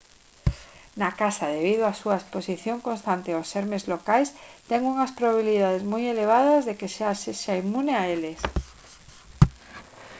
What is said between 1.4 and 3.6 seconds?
debido á súa exposición constante aos